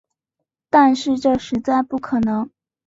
[0.71, 2.49] 但是这实在不可能